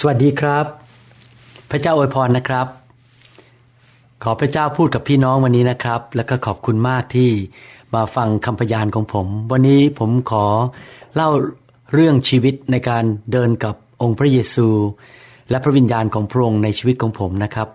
[0.00, 0.66] สวัสดีครับ
[1.70, 2.66] พระเจ้าอวยพรนะครับ
[4.22, 7.30] ขอพระเจ้าพูดกับพี่น้องวันนี้นะครับ แล้วก็ขอบคุณมากที่
[7.94, 10.46] มาฟังคำพยานของผม วันนี้ผมขอ
[11.14, 11.30] เล่า
[11.94, 14.68] เรื่องชีวิตในการเดินกับองค์พระเยซู
[15.50, 17.68] และพระวิญญาณของพระองค์ในชีวิตของผมนะครับ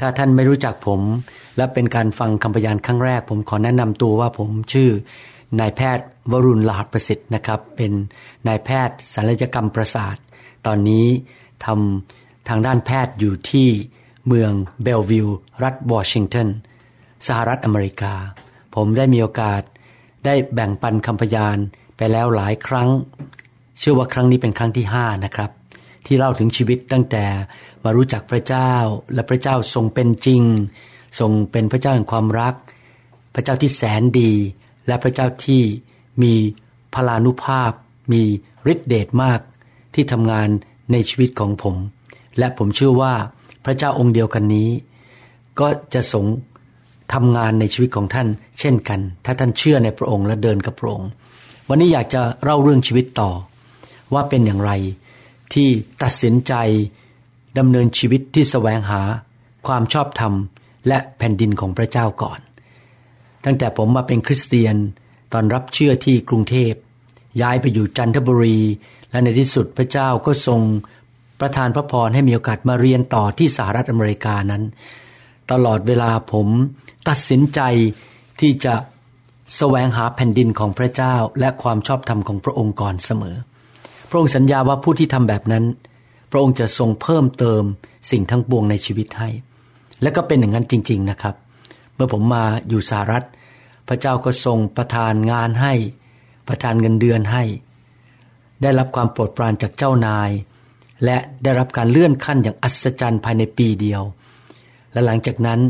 [0.00, 1.00] ถ้าท่านไม่รู้จักผม
[1.56, 4.90] และเป็นการฟังคำพยานครั้งแรก ผมขอแนะนำตัวว่าผมชื่อ
[5.60, 7.92] นายแพทย์วรุณลหัสประสิทธิ์นะครับ เป็น
[8.48, 10.16] นายแพทย์ศัลยกรรมประสาท
[10.66, 11.06] ตอนนี้
[11.64, 13.68] ทำทางด้านแพทย์อยู่ที่
[14.26, 15.28] เมืองเบลวิว
[15.62, 16.48] รัฐวอชิงตัน
[17.26, 18.14] สหรัฐอเมริกา
[18.74, 19.62] ผมได้มีโอกาส
[20.24, 21.56] ได้แบ่งปันคำพยาน
[21.96, 22.88] ไปแล้วหลายครั้ง
[23.78, 25.50] เชื่อว่าครั้งนี้เป็นครั้งที่ห้านะครับ
[26.06, 27.24] ที่เล่าถึงชีวิตตั้งแต่
[27.84, 28.72] มารู้จักพระเจ้า
[29.14, 30.42] และพระเจ้าทรงเป็นจริง
[31.18, 32.54] ทรงเป็นพระเจ้าแห่งความรัก
[33.34, 34.32] พระเจ้าที่แสนดี
[34.86, 35.62] และพระเจ้าที่
[36.22, 36.34] มี
[36.94, 37.72] พลานุภาพ
[38.12, 38.22] มี
[38.72, 39.40] ฤทธิเดชมาก
[39.94, 40.48] ที่ทำงาน
[40.92, 41.76] ในชีวิตของผม
[42.38, 43.14] และผมเชื่อว่า
[43.64, 44.68] พระเจ้าองค์เดียวกันนี้
[45.60, 46.24] ก็จะสง
[47.12, 48.28] ทำงานในชีวิตของท่าน
[48.60, 51.08] เช่นกัน ถ้าท่านเชื่อในพระองค์และเดินกับพระองค์
[51.68, 53.30] วันนี้อยากจะเล่าเรื่องชีวิตต่อ
[54.14, 54.72] ว่าเป็นอย่างไร
[55.54, 55.68] ที่
[56.02, 56.54] ตัดสินใจ
[57.58, 59.02] ดำเนินชีวิตที่แสวงหา
[59.66, 60.32] ความชอบธรรม
[60.88, 62.40] และแผ่นดินของพระเจ้าก่อน
[63.44, 64.76] ตั้งแต่ผมมาเป็นคริสเตียน
[65.32, 66.72] ตอนรับเชื่อที่กรุงเทพ
[67.40, 68.58] ย้ายไปอยู่จันทบุรี
[69.14, 70.60] และในที่สุดพระเจ้าก็ทรง
[71.40, 74.62] ประทานพระพรให้มีโอกาสมาเรียนต่อที่สหรัฐอเมริกานั้น
[75.52, 76.48] ตลอดเวลาผม
[77.08, 77.60] ตัดสินใจ
[78.40, 78.74] ที่จะ
[79.56, 83.36] แสวงหาแผ่นดินของพระเจ้าและความชอบธรรมของพระองค์ก่อนเสมอ
[84.10, 85.64] พระองค์สัญญาว่าผู้ที่ทำแบบนั้น
[86.30, 87.62] พระองค์จะทรงเพิ่มเติม
[88.10, 89.28] สิ่งทั้งปวงในชีวิตให้
[90.02, 91.34] และก็เป็นอย่างนั้นจริง ๆนะครับ
[91.94, 93.26] เมื่อผมมาอยู่สหรัฐ
[93.88, 95.72] พระเจ้าก็ทรงประทานงานให้
[96.48, 97.44] ประทานเงินเดือนให้
[98.64, 100.30] ได้รับความโปรดปรานจากเจ้านาย
[101.04, 104.02] และได้รับการเลื่อนขั้นอย่างอัศจรรย์ภายในปีเดียว
[104.92, 105.60] และหลังจากนั้น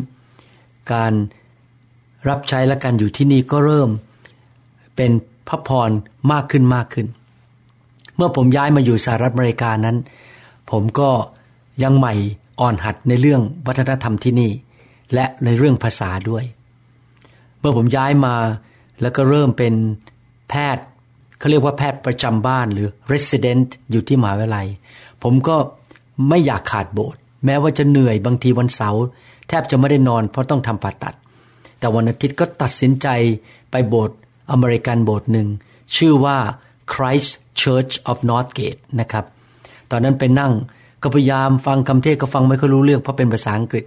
[0.92, 1.12] การ
[2.28, 3.91] รับใช้และการอยู่ที่นี่ก็เริ่ม
[4.97, 5.10] เป็น
[5.49, 5.91] พระพร
[6.32, 7.06] มากขึ้นมากขึ้น
[8.16, 9.97] เมื่อผมย้ายมาอยู่สหรัฐอเมริกานั้น
[10.71, 11.11] ผมก็
[11.82, 12.15] ยังใหม่
[12.61, 14.53] อ่อนหัดในเรื่องวัฒนธรรมที่นี่
[15.15, 16.44] และในเรื่องภาษาด้วย
[17.59, 18.37] เมื่อผมย้ายมา
[19.00, 19.75] แล้วก็เริ่มเป็น
[20.49, 20.84] แพทย์
[21.44, 24.66] เขาเรียกว่าแพทย์ประจำบ้านหรือ resident อยู่ที่มหาวิทยาลัย
[25.22, 25.56] ผมก็
[26.28, 29.03] ไม่อยากขาดโบสถ์แม้ว่าจะเหนื่อยบางทีวันเสาร์
[29.49, 31.15] แทบจะไม่ได้นอนเพราะต้องทำผ่าตัด
[31.78, 33.09] แต่วันอาทิตย์ก็ตัดสินใจ
[33.71, 34.16] ไปโบสถ์
[34.53, 35.49] อเมริกันโบสถ์หนึ่ง
[35.97, 36.37] ชื่อว่า
[36.93, 37.31] Christ
[37.61, 39.25] Church of Northgate นะครับ
[39.91, 40.53] ตอนนั้นไปนั่ง
[41.03, 43.84] ก็พยายามฟังคำเทศก็ฟังไม่ค่อยรู้เรื่องเพราะเป็นภาษาอังกฤษ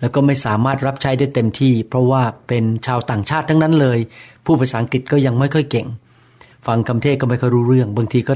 [0.00, 3.98] แล้วก็ไม่สามารถรับใช้ได้เต็มที่ เพราะว่าเป็นชาวต่างชาติทั้งนั้นเลย
[4.44, 5.88] ผู้ภาษาอังกฤษก็ยังไม่ค่อยเก่ง
[6.66, 8.34] ฟังคำเทศก็ไม่ค่อยรู้เรื่อง บางทีก็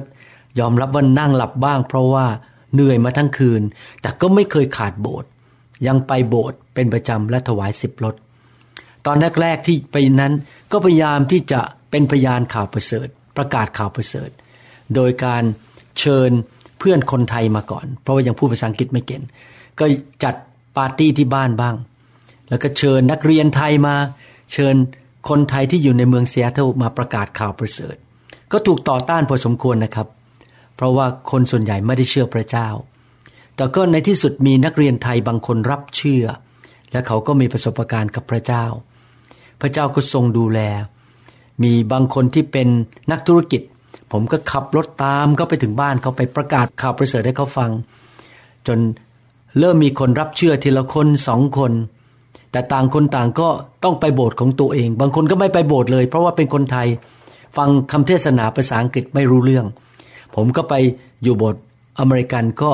[0.61, 2.27] ยอมรับว่านั่งหลับบ้าง เพราะว่า
[2.75, 3.63] เหนื่อยมาทั้งคืน
[4.01, 5.29] แต่ก็ไม่เคยขาดโบสถ์
[5.87, 8.15] ยังไปโบสถ์เป็นประจำและถวายสิบรถ
[9.07, 10.33] ตอนแรกๆที่ไปนั้น
[10.73, 14.31] ก็พยายามที่จะเป็นพยานข่าวประเสริฐ ประกาศข่าวประเสริฐ
[14.95, 15.43] โดยการ
[16.01, 16.31] เชิญ
[16.79, 19.23] เพื่อนคนไทยมาก่อน เพราะว่ายังพูดภาษาอังกฤษไม่เก่ง
[19.79, 19.85] ก็
[20.25, 20.35] จัด
[20.77, 21.75] ปาร์ตี้ที่บ้านบ้าง
[22.49, 23.95] แล้วก็เชิญนักเรียนไทยมา
[24.53, 24.75] เชิญ
[25.29, 27.97] คนไทยที่อยู่ในเมืองเซียเทิลมาประกาศข่าวประเสริฐ
[28.53, 30.09] ก็ถูกต่อต้านพอสมควรนะครับ
[30.77, 32.69] เพราะว่าคนส่วนใหญ่ไม่ได้เชื่อพระเจ้า
[33.57, 36.25] แต่ก็ในที่สุดมีนักเรียนไทยบางคนรับเชื่อ
[36.93, 38.65] และเขาก็มีประสบการณ์กับพระเจ้า
[39.61, 40.61] พระเจ้าก็ทรงดูแล
[41.63, 42.69] มีบางคนที่เป็น
[43.11, 43.63] นักธุรกิจ
[44.13, 47.71] ผมก็ขับรถตามเขาไปถึงบ้านเขาไปประกาศข่าวประเสริฐให้เขาฟัง
[48.67, 48.79] จน
[49.59, 51.73] เริ่มมีคนรับเชื่อทีละคนสองคน
[52.53, 53.49] แต่ต่างคนต่างก็
[53.85, 56.89] ต้องไปโบสถ์ของตัวเอง บางคนก็ไม่ไปโบสถ์เลย เพราะว่าเป็นคนไทย
[57.57, 59.67] ฟังคำเทศนาภาษาอังกฤษไม่รู้เรื่อง
[60.35, 60.75] ผมก็ไป
[61.23, 61.57] อยู่บท
[61.99, 62.71] อเมริกันก็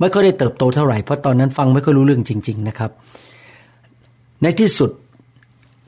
[0.00, 2.90] ไม่ค่อยได้เติบโตเท่าไหร่เพราะตอนนั้นฟังไม่ค่อยรู้เรื่องจริง ๆนะครับ
[4.42, 4.90] ในที่สุด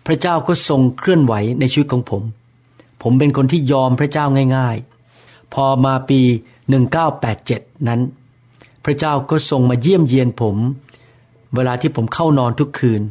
[0.06, 2.22] พระเจ้าก็ทรงเคลื่อนไหวในชีวิตของผม
[3.02, 4.24] ผมเป็นคนที่ยอมพระเจ้า
[4.56, 4.76] ง่าย
[5.14, 6.20] ๆ พอมาปี
[7.04, 8.00] 1987 นั้น
[8.84, 10.56] พระเจ้าก็ทรงมาเยี่ยมเยียนผม
[11.54, 13.02] เวลาที่ผมเข้านอนทุกคืน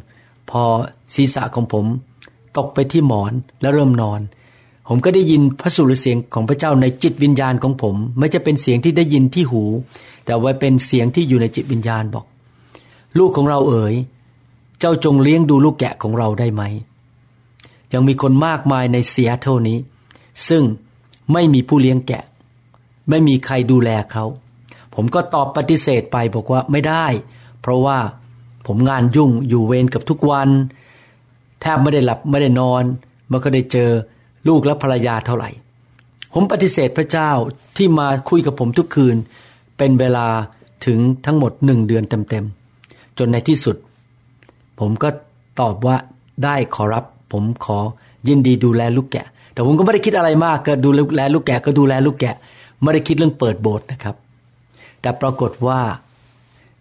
[0.50, 0.62] พอ
[1.14, 1.84] ศีรษะของผม
[2.58, 4.20] ตกไปที่หมอนและเริ่มนอน
[4.88, 9.64] ผมก็ได้ยินพระสุรเสียงของพระเจ้าในจิตวิญญาณของผม ไม่จะเป็นเสียงที่ได้ยินที่หู
[10.26, 12.24] แต่ว่าเป็นเสียงที่อยู่ในจิตวิญญาณบอก
[13.18, 13.94] ลูกของเราเอ๋ย
[14.78, 16.62] เจ้าจงเลี้ยงดูลูกแกะของเราได้ไหม
[17.92, 19.78] ยังมีคนมากมายในเซียเท่านี้
[20.48, 20.62] ซึ่ง
[21.32, 22.24] ไม่มีผู้เลี้ยงแกะ
[23.10, 24.24] ไม่มีใครดูแลเขา
[24.94, 27.06] ผมก็ตอบปฏิเสธไปบอกว่าไม่ได้
[27.60, 27.98] เพราะว่า
[28.66, 30.48] ผมงานยุ่งอยู่เวรกับทุกวัน
[31.60, 32.84] แทบไม่ได้หลับไม่ได้นอน
[33.30, 33.90] มันก็ได้เจอ
[34.48, 35.50] ลูกและภรรยาเท่าไหร่
[36.34, 37.30] ผมปฏิเสธพระเจ้า
[37.76, 39.16] ที่มาคุยกับผมทุกคืน
[39.78, 40.26] เป็นเวลา
[40.86, 43.76] ถึงทั้งหมดหนึ่งเดือนเต็มๆ จนในที่สุด
[44.80, 45.08] ผมก็
[45.60, 45.96] ตอบว่า
[46.44, 47.78] ได้ขอรับ ผมขอ
[48.28, 52.34] ยินดีดูแลลูกแกะ แต่ผมก็ไม่ได้คิดอะไรมากก็ดูแลลูกแกะก็ดูแลลูกแกะ
[52.82, 54.16] ไม่ได้คิดเรื่องเปิดโบสถ์นะครับ
[55.00, 55.80] แต่ปรากฏว่า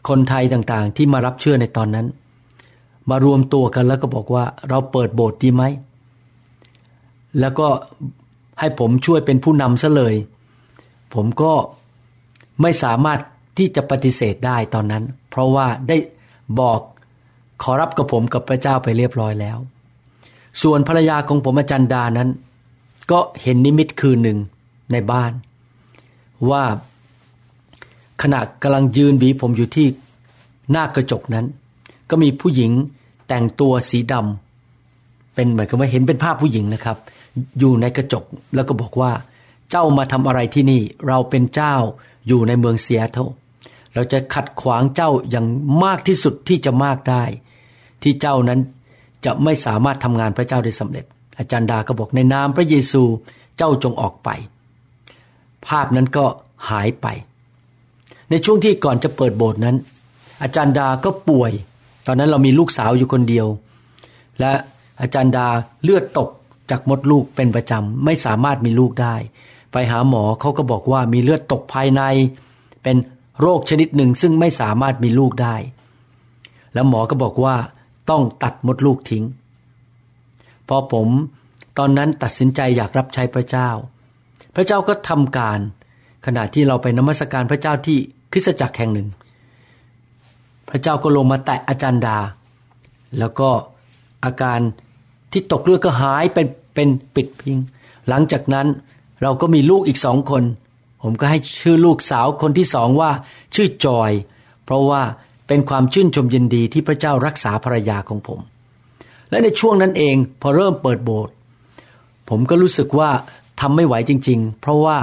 [0.07, 2.07] คนไทยต่างๆ ที่มารับเชื่อในตอนนั้น
[3.09, 5.63] มารวมตัวกันแล้วก็บอกว่าเราเปิดโบสถ์ดีไหม
[7.39, 7.67] แล้วก็
[8.59, 10.15] ให้ผมช่วยเป็นผู้นำซะเลย
[11.13, 11.53] ผมก็
[12.61, 13.19] ไม่สามารถ
[13.57, 15.97] ที่จะปฏิเสธได้ตอนนั้น เพราะว่าได้
[16.59, 16.79] บอก
[17.63, 19.57] ขอรับกับผมกับพระเจ้าไปเรียบร้อยแล้ว
[20.63, 22.29] ส่วนภรรยาของผมอาจารย์ดานั้น
[23.11, 24.39] ก็เห็นนิมิตคืนหนึ่ง
[24.91, 25.31] ในบ้าน
[26.49, 26.63] ว่า
[28.21, 29.87] ขณะกำลังยืนบีผมอยู่ที่
[30.71, 31.45] หน้ากระจกนั้น
[32.09, 32.71] ก็มีผู้หญิง
[33.27, 36.97] แต่งตัวสีดำเป็นเหมือนกับว่าเห็นเป็นภาพผู้หญิงนะครับ
[37.59, 38.23] อยู่ในกระจก
[38.55, 39.11] แล้วก็บอกว่า
[39.71, 41.75] เจ้ามาทำอะไรที่นี่ เราเป็นเจ้า
[42.27, 43.27] อยู่ในเมืองเซียเทล
[43.93, 45.45] เราจะขัดขวางเจ้าอย่าง
[45.83, 47.23] มากที่สุดที่จะมากได้
[48.03, 48.59] ที่เจ้านั้น
[49.25, 51.05] จะไม่สามารถทำงานพระเจ้าได้สำเร็จ
[51.37, 53.03] อาจารย์ดาก็บอกในนามพระเยซู
[53.57, 54.29] เจ้าจงออกไป
[55.67, 56.25] ภาพนั้นก็
[56.69, 57.07] หายไป
[58.29, 59.75] ในช่วงที่ก่อนจะเปิดโบสถ์นั้น
[60.43, 61.51] อาจารย์ดาก็ป่วย
[62.07, 63.47] ตอนนั้นเรามีลูกสาวอยู่คนเดียว
[64.39, 64.51] และ
[65.01, 65.47] อาจารย์ดา
[65.83, 66.29] เลือดตก
[66.69, 69.15] จากมดลูกเป็นประจำไม่สามารถมีลูกได้
[69.71, 72.01] ไปหาหมอเขาก็บอกว่ามีเลือดตกภายใน
[72.83, 72.97] เป็น
[73.41, 75.55] โรคชนิดหนึ่งซึ่งไม่สามารถมีลูกได้
[76.73, 77.55] แล้วหมอก็บอกว่า
[78.09, 79.23] ต้องตัดมดลูกทิ้ง
[80.67, 81.07] พอผม
[81.77, 83.69] ตอนนั้นตัดสินใจอยากรับใช้พระเจ้า
[84.55, 85.59] พระเจ้าก็ทำการ
[86.25, 87.97] ขณะที่เราไปนมัสการพระเจ้าที่
[88.31, 89.07] คริสตจักรแห่งหนึ่ง
[90.69, 92.19] พระเจ้าก็ลงมาแตะอาจารย์ดา
[93.19, 93.49] แล้วก็
[94.25, 94.59] อาการ
[95.31, 97.57] ที่ตกเลือดก็หายเป็นเป็นปิดพิง
[98.09, 98.67] หลังจากนั้น
[99.21, 100.43] เราก็มีลูกอีกสองคน
[101.03, 103.11] ผมก็ให้ชื่อลูกสาวคนที่สองว่า
[103.55, 104.11] ชื่อจอย
[104.65, 105.01] เพราะว่า
[105.47, 108.39] เป็นความชื่นชมยินดีที่พระเจ้ารักษาภรรยาของผม
[109.29, 111.33] และในช่วงนั้นเองพอเริ่มเปิดโบสถ์
[112.29, 113.09] ผมก็รู้สึกว่า
[113.59, 114.97] ทำไม่ไหวจริง ๆ เพราะว่า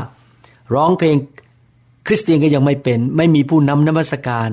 [0.74, 1.16] ร้องเพลง
[2.06, 4.48] คริสเตียนก็ยังไม่เป็น ไม่มีผู้นำนมัสการ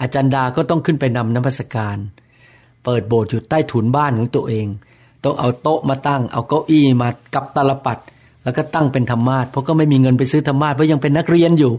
[0.00, 1.96] อาจารย์ดาก็ต้องขึ้นไปนำนมัสการ
[2.84, 4.66] เปิดโบสถ์อยู่ใต้ถุนบ้านของตัวเอง
[5.24, 7.98] ต้องเอาโต๊ะมาตั้ง เอาเก้าอี้มากับตาลปัด
[8.44, 11.72] แล้วก็ตั้งเป็นธรรมาทเพราะก็ไม่มีเงินไปซื้อธรรมาทเพราะยังเป็นนักเรียนอยู่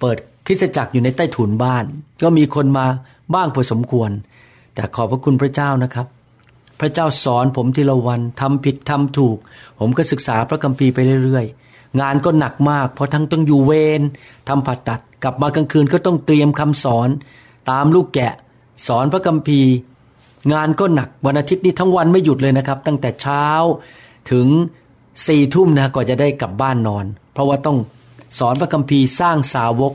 [0.00, 0.16] เปิด
[0.46, 1.84] คริสตจักรอยู่ในใต้ถุนบ้าน
[2.22, 2.86] ก็มีคนมา
[3.34, 4.10] บ้างพอสมควร
[4.74, 6.06] แต่ขอบพระคุณพระเจ้านะครับ
[6.80, 9.38] พระเจ้าสอนผมทีละวันทำผิดทำถูก
[9.78, 14.00] ผมก็ศึกษาพระคัมภีร์ไปเรื่อยๆ งานก็หนักมาก เพราะทั้งต้องอยู่เวร
[14.48, 17.08] ทำผ่าตัดกลับมากลางคืนก็ต้องเตรียมคำสอน
[17.70, 18.34] ตามลูกแกะ
[18.86, 19.72] สอนพระคัมภีร์
[20.52, 23.46] งานก็หนักวันอาทิตย์นี้ทั้งวันไม่หยุดเลยนะครับ ตั้งแต่เช้า
[24.30, 24.46] ถึง
[25.26, 27.78] สี่ทุ่มนะก่อนจะได้กลับบ้านนอน เพราะว่าต้อง
[28.38, 29.92] สอนพระคัมภีร์สร้างสาวก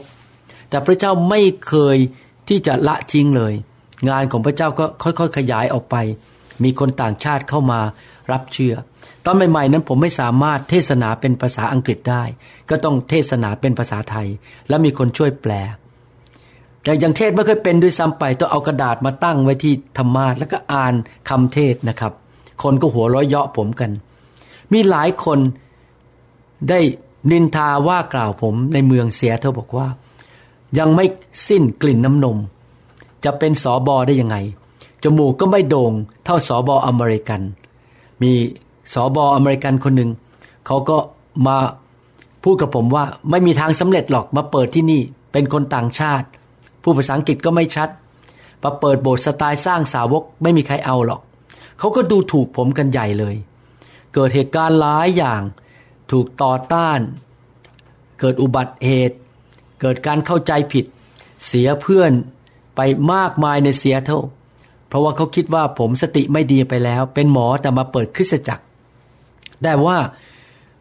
[0.69, 1.98] แต่พระเจ้าไม่เคย
[2.50, 3.53] ที่จะละทิ้งเลย
[4.09, 5.95] งานของพระเจ้าก็ค่อยๆ ขยายออกไป
[6.63, 7.80] มีคนต่างชาติเข้ามา
[8.31, 8.75] รับเชื่อ
[9.25, 12.24] ตอนใหม่ๆนั้นผมไม่สามารถเทศนาเป็นภาษาอังกฤษได้
[12.69, 14.27] ก็ต้องเทศนาเป็นภาษาไทย
[14.69, 15.54] แล้วมีคนช่วยแปล
[16.83, 20.94] แต่ยังเทศไม่เคยเป็นด้วยซ้ำไปต้องเอากระดาษมาตั้งไว้ที่ธรรมาทแล้วก็อ่าน
[21.30, 22.13] คำเทศนะครับ
[22.63, 23.92] คนก็หัวร้อยเยาะผมกัน
[24.74, 25.39] มีหลายคน
[26.69, 26.80] ได้
[27.31, 29.88] นินทาว่ากล่าวผมในเมืองเสียเธอบอกว่า
[30.80, 31.06] ยังไม่
[31.48, 32.38] สิ้นกลิ่นน้ำนม
[33.26, 34.38] จะเป็นสอบอได้ยังไง
[35.04, 35.92] จมูกก็ไม่โด่ง
[36.26, 37.42] เท่าสอบออเมริกัน
[38.21, 38.31] มี
[38.94, 40.11] สอบออเมริกันคนหนึ่ง
[40.66, 40.97] เขาก็
[41.47, 41.57] มา
[42.44, 46.28] พูดกับผมว่าไม่มีทางสำเร็จหรอกมาเปิดที่นี่ เป็นคนต่างชาติ
[46.83, 47.90] ผู้ภาษาอังกฤษก็ไม่ชัด
[48.64, 51.21] มาเปิดโบสถ์สไตล์สร้างสาวกไม่มีใครเอาหรอก
[51.80, 53.35] เขาก็ดูถูกผมกันใหญ่เลย
[54.14, 55.42] เกิดเหตุการณ์หลายอย่าง
[56.11, 57.00] ถูกต่อต้าน
[58.19, 59.18] เกิดอุบัติเหตุ
[59.81, 60.85] เกิดการเข้าใจผิด
[61.47, 62.11] เสียเพื่อน
[62.76, 62.81] ไป
[63.14, 64.19] มากมายในเสียเท่า
[64.88, 68.64] เพราะว่าเขาคิดว่าผมสติไม่ดีไปแล้ว เป็นหมอแต่มาเปิดคริสตจักร
[69.61, 69.97] แต่ว่า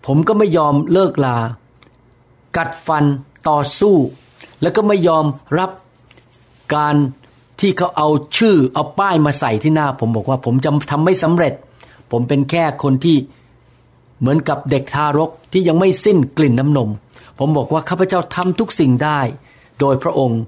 [0.06, 1.36] ผมก็ไม่ยอมเลิกลา
[2.56, 3.04] กัดฟัน
[3.48, 3.96] ต่อสู้
[4.62, 5.24] แล้วก็ไม่ยอม
[5.58, 5.70] รับ
[6.74, 6.94] การ
[7.60, 11.54] ที่เขาเอาชื่อเอาป้ายมาใส่ที่หน้า ผมบอกว่าผมจะทำไม่สำเร็จ
[12.10, 13.16] ผมเป็นแค่คนที่
[14.20, 16.90] เหมือนกับเด็กทารกที่ยังไม่สิ้นกลิ่นน้ำนม
[17.38, 19.20] ผมบอกว่าข้าพเจ้าทำทุกสิ่งได้
[19.80, 20.42] โดยพระองค์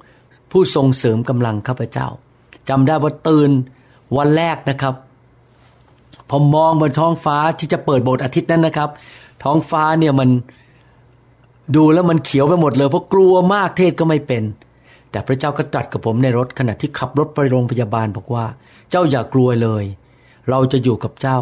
[0.50, 2.07] ผู้ทรงเสริมกำลังข้าพเจ้า
[2.69, 3.50] จำได้ว่าตื่น
[4.17, 4.95] วันแรกนะครับ
[6.31, 8.91] ผมมองบนท้องฟ้าที่จะเปิดโบสถ์อาทิตย์นั้นนะครับ
[9.43, 10.31] ท้องฟ้าเนี่ยมัน
[11.76, 14.43] ดูแล้วมันเขียวไปหมดเลยเพราะกลัวมากเทศก็ไม่เป็น
[15.12, 18.45] แต่พระเจ้าก็ตรัสกับผมในรถขณะที่ขับรถไปโรงพยาบาลบอกว่า
[18.90, 19.85] เจ้าอย่ากลัวเลย
[20.50, 21.38] เราจะอยู่กับเจ้า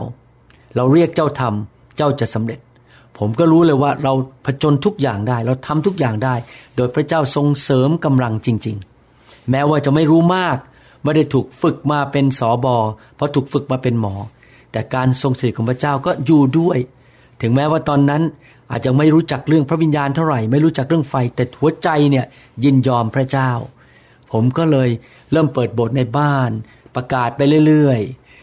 [0.77, 2.61] เราเรียกเจ้าทำเจ้าจะสำเร็จ
[3.19, 4.12] ผมก็รู้เลยว่าเรา
[4.47, 6.35] ผจญทุกอย่างได้ เราทำทุกอย่างได้
[6.77, 8.77] โดยพระเจ้าทรงเสริมกำลังจริง
[9.12, 10.57] ๆ แม้ว่าจะไม่รู้มาก
[11.05, 12.77] ไม่ได้ถูกฝึกมาเป็นสอบอ
[13.17, 14.15] เพราะถูกฝึกมาเป็นหมอ
[14.73, 16.79] แต่การทรงสถิตของพระเจ้าก็อยู่ด้วย
[17.42, 18.23] ถึงแม้ว่าตอนนั้น
[18.70, 22.26] อาจจะไม่รู้จักเรื่องพระวิญญาณเท่าไหร่ ไม่รู้จักเรื่องไฟ แต่หัวใจเนี่ย
[22.64, 23.50] ยินยอมพระเจ้า
[24.32, 24.88] ผมก็เลย
[25.32, 26.50] เริ่มเปิดบทในบ้าน
[26.94, 28.00] ประกาศไปเรื่อย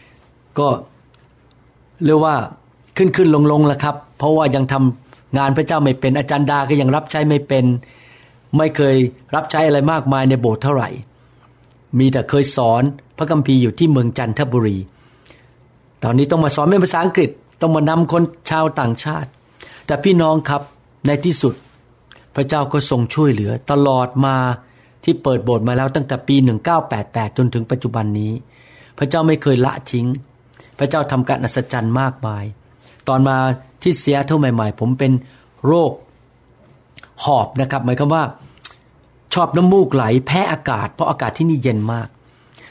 [0.08, 0.68] ๆ ก็
[2.04, 2.36] เรียกว่า
[2.96, 7.64] ขึ้นขึ้นลงลงแล้วครับ เพราะว่ายังทำงานพระเจ้าไม่เป็นอาจารย์ดาก็ยังรับใช้ไม่เป็น
[8.56, 8.96] ไม่เคย
[9.34, 10.88] รับใช้อะไรมากมายในโบสถ์เท่าไหร่
[11.98, 12.82] มีแต่เคยสอน
[13.18, 14.78] พระคัมภีร์อยู่ที่เมืองจันทบุรี
[16.02, 19.30] ตอนนี้ต้องมาสอนเป็นภาษาอังกฤษ ต้องมานำคนชาวต่างชาติ
[19.86, 20.62] แต่พี่น้องครับ
[21.06, 21.54] ในที่สุด
[22.34, 24.36] พระเจ้าก็ทรงช่วยเหลือตลอดมา
[25.04, 26.36] ที่เปิดโบสถ์มาแล้วตั้งแต่ปี
[26.86, 28.32] 1988 จนถึงปัจจุบันนี้
[28.98, 30.06] พระเจ้าไม่เคยละทิ้ง
[30.78, 32.44] พระเจ้าทำการอัศจรรย์มากมาย
[33.08, 33.36] ตอนมา
[33.82, 35.12] ที่เสียเท่าใหม่ ๆ ผมเป็น
[35.66, 35.92] โรค
[37.24, 38.24] หอบนะครับ หมายความว่า
[39.34, 42.08] ชอบน้ำมูกไหลแพ้อากาศ เพราะอากาศที่นี่เย็นมาก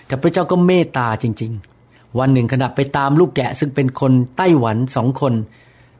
[0.07, 1.76] แต่พระเจ้าก็เมตตาจริง ๆ
[2.19, 5.33] วันหนึ่งขณะไปตามลูกแกะ ซึ่งเป็นคนไต้หวันสองคน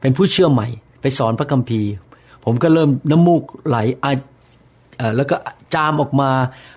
[0.01, 0.67] เป็นผู้เชื่อใหม่
[1.01, 1.91] ไปสอนพระคัมภีร์
[2.45, 3.77] ผมก็เริ่มน้ำมูกไหล
[5.15, 5.35] แล้วก็
[5.73, 6.31] จามออกมา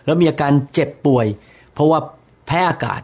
[0.04, 1.26] แล้วมีอาการเจ็บป่วย
[1.72, 1.98] เพราะว่า
[2.46, 3.00] แพ้อากาศ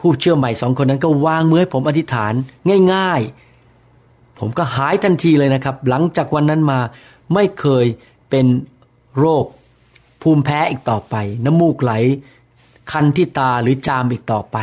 [0.00, 2.32] ผู้เชื่อใหม่สองคนนั้นก็วางมือให้ผมอธิษฐาน
[2.92, 3.20] ง่าย
[3.80, 6.78] ๆ ผมก็หายทันทีเลยนะครับ หลังจากวันนั้นมา
[7.34, 7.86] ไม่เคย
[8.30, 8.46] เป็น
[9.18, 9.44] โรค
[10.22, 11.92] ภูมิแพ้อีกต่อไป น้ำมูกไหล
[12.92, 14.56] คันที่ตาหรือจามอีกต่อไป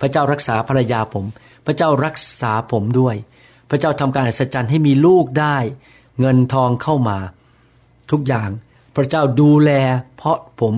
[0.00, 1.24] พระเจ้ารักษาภรรยาผม
[1.66, 3.16] พระเจ้ารักษาผมด้วย
[3.70, 5.56] พระเจ้าทำการอัศจรรย์ให้มีลูกได้
[6.20, 7.18] เงินทองเข้ามา
[8.10, 8.50] ทุกอย่าง
[8.96, 9.70] พระเจ้าดูแล
[10.16, 10.74] เพราะผม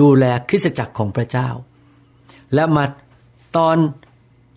[0.00, 1.48] ดูแลคริสตจักรของพระเจ้า
[2.54, 2.84] และมา
[3.56, 3.76] ตอน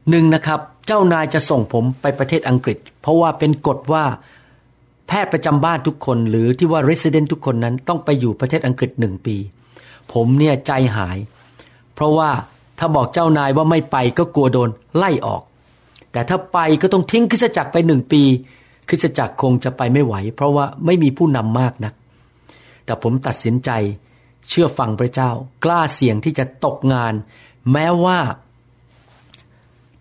[0.09, 4.05] หนึ่งนะครับเจ้านายจะส่งผมไปประเทศอังกฤษ เพราะว่าเป็นกฎว่า
[5.07, 9.37] แพทย์ประจำบ้านทุกคน หรือที่ว่า resident ทุกคนนั้นต้องไปอยู่ประเทศอังกฤษหนึ่งปี
[10.13, 11.17] ผมเนี่ยใจหาย
[11.93, 12.31] เพราะว่า
[12.79, 15.41] ถ้าบอกเจ้านายว่าไม่ไปก็กลัวโดนไล่ออก
[16.11, 18.23] แต่ถ้าไปก็ต้องทิ้งคริสจักรไปหนึ่งปี
[18.89, 21.93] คริสจักรคงจะไปไม่ไหว เพราะว่าไม่มีผู้นำมากนัก
[22.85, 23.69] แต่ผมตัดสินใจ
[24.49, 25.29] เชื่อฟังพระเจ้า
[25.63, 27.13] กล้าเสี่ยงที่จะตกงาน
[27.71, 28.19] แม้ว่า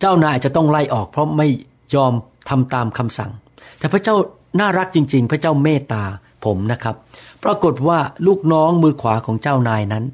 [0.01, 1.49] เจ้านายจะต้องไล่ออก เพราะไม่
[1.95, 2.13] ยอม
[2.49, 3.31] ทำตามคำสั่ง
[3.79, 4.15] แต่พระเจ้า
[4.61, 6.05] น่ารักจริง ๆ พระเจ้าเมตตา
[6.45, 6.97] ผมนะครับ
[7.45, 10.05] ปรากฏว่าลูกน้องมือขวาของเจ้านายนั้น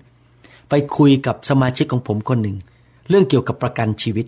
[0.77, 2.57] ไปคุยกับสมาชิกของผมคนหนึ่ง
[3.09, 4.27] เรื่องเกี่ยวกับประกันชีวิต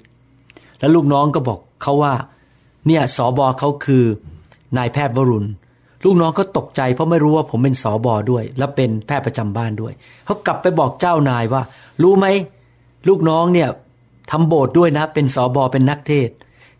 [0.79, 2.15] แล้วลูกน้องก็บอกเขาว่า
[2.87, 4.05] เนี่ยสอบอเขาคือ
[4.77, 5.49] นายแพทย์วรุณ
[6.05, 9.93] ลูกน้องก็ตกใจเพราะไม่รู้ว่าผมเป็นสอบอด้วย และเป็นแพทย์ประจำบ้านด้วย
[10.25, 11.63] เขากลับไปบอกเจ้านายว่า
[12.03, 12.27] รู้ไหม
[13.09, 13.69] ลูกน้องเนี่ย
[14.31, 16.31] ทำโบสถ์ด้วยนะ เป็นสอบอเป็นนักเทศ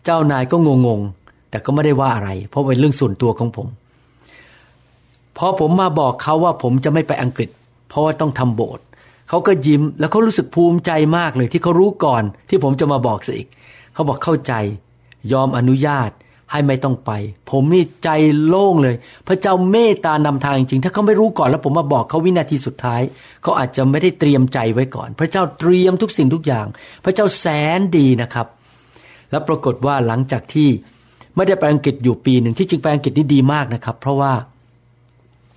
[0.05, 1.01] เจ้านายก็งงง
[1.49, 3.67] แต่ก็ไม่ได้ว่าอะไร เพราะเป็นเรื่องส่วนตัวของผม
[5.37, 7.49] พอผมมาบอกเขาว่าผมจะไม่ไปอังกฤษ
[7.89, 8.83] เพราะว่าต้องทำโบสถ์
[9.29, 13.47] เขาก็ยิ้มแล้วเขารู้สึกภูมิใจมากเลยที่เขารู้ก่อนที่ผมจะมาบอกสิอีก
[13.93, 14.53] เขาบอกเข้าใจ
[15.31, 16.11] ยอมอนุญาต
[16.51, 17.11] ให้ไม่ต้องไป
[17.51, 18.09] ผมนี่ใจ
[18.45, 18.95] โล่งเลย
[19.27, 23.01] พระเจ้าเมตตานำทางจริง ถ้าเขาไม่รู้ก่อนแล้วผมมาบอกเขาวินาทีสุดท้าย
[23.41, 26.65] เขาอาจจะไม่ได้เตรียมใจไว้ก่อน พระเจ้าเตรียมทุกสิ่งทุกอย่าง
[27.03, 27.45] พระเจ้าแส
[27.77, 28.47] นดีนะครับ
[29.31, 30.69] แล้วปรากฏว่าหลังจากที่
[31.35, 34.33] ไม่ได้ไปอังกฤษอยู่ปีหนึ่งที่จริงไปอังกฤษนี่ดีมากนะครับ เพราะว่า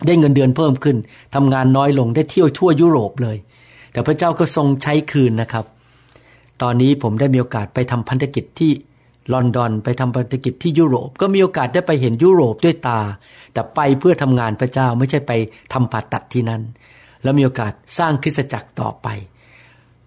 [0.07, 0.97] ได้เงินเดือนเพิ่มขึ้น
[1.35, 3.37] ทำงานน้อยลงได้เที่ยวทั่วยุโรปเลย
[3.93, 5.65] แต่พระเจ้าก็ทรงใช้คืนนะครับ
[6.63, 8.71] ตอนนี้ผมได้มีโอกาสไปทำพันธกิจที่
[9.33, 13.01] ลอนดอนไปทำภารกิจที่ยุโรป ก็มีโอกาสได้ไปเห็นยุโรปด้วยตา
[13.53, 15.33] แต่ไปเพื่อทำงานพระเจ้าไม่ใช่ไป
[15.73, 16.63] ทำผ่าตัดที่นั่น
[17.23, 19.07] แล้วมีโอกาสสร้างคริสตจักรต่อไป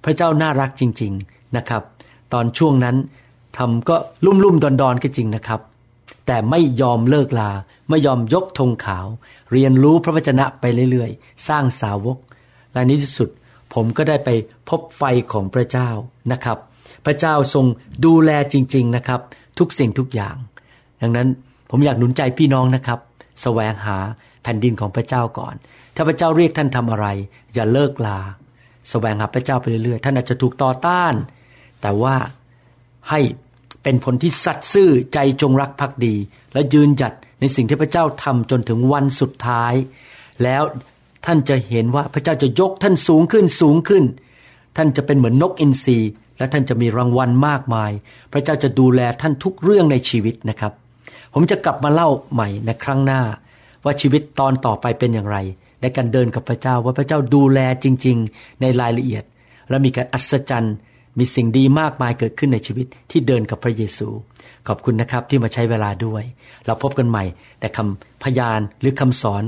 [0.04, 1.84] พระเจ้าน่ารักจริง ๆนะครับ
[2.34, 2.96] ตอนช่วงนั้น
[3.58, 5.62] ทำก็ลุ่มลุ่มดอนดอนก็จริงนะครับ
[6.28, 7.52] แต่ไม่ยอมเลิกลา
[7.90, 9.06] ไม่ยอมยกธงขาว
[9.52, 12.18] เรียนรู้พระวจนะไปเรื่อยๆ สร้างสาวก
[12.74, 13.30] และในที่สุด
[13.74, 14.30] ผมก็ได้ไป
[14.70, 15.90] พบไฟของพระเจ้า
[16.32, 16.58] นะครับ
[17.06, 17.66] พระเจ้าทรง
[18.06, 19.22] ดูแลจริง ๆนะครับ
[19.60, 20.36] ทุกสิ่งทุกอย่าง
[21.02, 21.28] ดังนั้น
[21.70, 23.98] ผมอยากหนุนใจพี่น้องนะครับสแสวงหา
[24.44, 25.56] แผ่นดินของพระเจ้าก่อน
[25.96, 27.08] ถ้าพระเจ้าเรียกท่านทำอะไร
[27.54, 28.28] อย่าเลิกลาส
[28.90, 31.14] แสวงหาพระเจ้าไปเรื่อยๆ ท่านอาจจะถูกต่อต้าน
[31.82, 32.16] แต่ว่า
[33.10, 33.20] ให้
[33.84, 36.16] เป็นผลที่สัตย์ซื่อใจจงรักภักดี
[36.54, 39.74] และยืนหยัดในสิ่งที่พระเจ้าทำจนถึงวันสุดท้าย
[40.44, 40.64] แล้ว
[41.26, 44.04] ท่านจะเห็นว่าพระเจ้าจะยกท่านสูงขึ้นสูงขึ้น
[44.78, 45.98] ท่านจะเป็นเหมือนนกอินทรี
[46.38, 47.92] และท่านจะมีรางวัลมากมาย
[48.32, 50.74] พระเจ้าจะดูแลท่านทุกเรื่องในชีวิตนะครับ
[51.34, 53.22] ผมจะกลับมาเล่าใหม่ในครั้งหน้า
[53.86, 55.38] ว่าชีวิตตอนต่อไปเป็นอย่างไร
[55.82, 59.24] ในการเดินกับพระเจ้าว่าพระเจ้าดูแลจริง ๆ ในรายละเอียด
[59.70, 60.76] และมีการอัศจรรย์
[61.20, 64.08] มีสิ่งดีมากมายเกิดขึ้นในชีวิตที่เดินกับพระเยซู
[64.68, 66.24] ขอบคุณนะครับที่มาใช้เวลาด้วย
[66.66, 67.24] เราพบกันใหม่
[67.60, 69.44] แต่คำพยานหรือคำสอน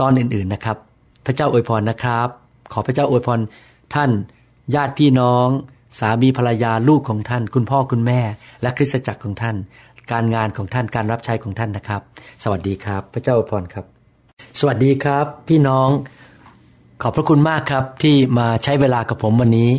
[0.00, 0.76] ตอนอื่นๆนะครับ
[1.26, 2.28] พระเจ้าอวยพรนะครับ
[2.72, 3.40] ขอพระเจ้าอวยพร
[3.94, 4.10] ท่าน
[4.74, 5.46] ญาติพี่น้อง
[5.98, 8.20] สามีภรรยาลูกของท่าน คุณพ่อคุณแม่
[8.62, 9.56] และคริสตจักรของท่าน
[10.12, 12.02] การงานของท่านการรับใช้ของท่านนะครับ
[12.44, 13.84] สวัสดีครับ พระเจ้าอวยพรครับ
[14.58, 15.88] สวัสดีครับ พี่น้อง
[17.02, 19.70] ขอบพระคุณมากครับที่มาใช้เวลากับผมวันนี้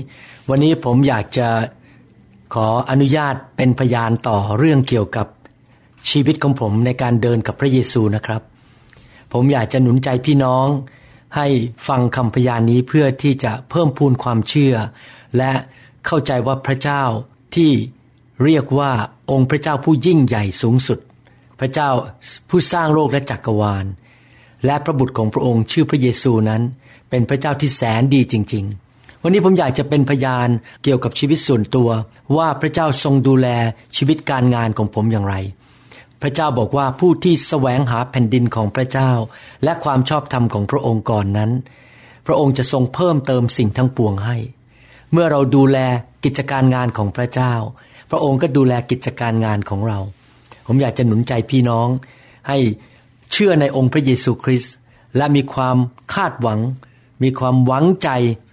[0.50, 1.48] วันนี้ผมอยากจะ
[2.53, 5.27] ขออนุญาตเป็นพยานต่อเรื่องเกี่ยวกับ
[6.10, 8.41] ชีวิตของผมในการเดินกับพระเยซูนะครับ
[9.33, 10.67] ผมอยากจะหนุนใจพี่น้อง
[11.35, 11.47] ให้
[11.88, 14.75] ฟังคำพยานนี้เพื่อที่จะเพิ่มพูนความเชื่อ
[15.38, 15.51] และ
[16.05, 17.03] เข้าใจว่าพระเจ้า
[17.55, 17.71] ที่
[18.43, 18.91] เรียกว่า
[19.31, 21.00] องค์พระเจ้าผู้ยิ่งใหญ่สูงสุด
[21.59, 21.89] พระเจ้า
[22.50, 23.85] ผู้สร้างโลกและจักรวาล
[24.65, 26.61] และพระบุตรของพระองค์ชื่อพระเยซูนั้น
[27.09, 30.47] เป็นพระเจ้าที่แสนดีจริง ๆ วันนี้ผมอยากจะเป็นพยาน
[30.83, 31.89] เกี่ยวกับชีวิตส่วนตัว
[32.38, 33.47] ว่าพระเจ้าทรงดูแล
[33.97, 35.35] ชีวิตการงานของผมอย่างไร
[36.21, 39.11] พระเจ้าบอกว่าผู้ที่แสวงหาแผ่นดินของพระเจ้า
[39.63, 41.51] และความชอบธรรมของพระองค์ก่อนนั้น
[42.25, 44.37] พระองค์จะทรงเพิ่มเติมสิ่งทั้งปวงให้
[45.11, 45.77] เมื่อเราดูแล
[46.23, 47.53] กิจการงานของพระเจ้า
[48.09, 49.99] พระองค์ก็ดูแลกิจการงานของเรา
[50.67, 51.87] ผมอยากจะหนุนใจพี่น้อง
[52.47, 52.57] ให้
[53.31, 54.73] เชื่อในองค์พระเยซูคริสต์
[55.17, 55.77] และมีความ
[56.13, 56.59] คาดหวัง
[57.23, 58.09] มีความหวังใจ